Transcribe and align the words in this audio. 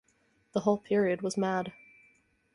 The 0.53 0.61
whole 0.61 0.79
period 0.79 1.21
was 1.21 1.37
mad! 1.37 1.73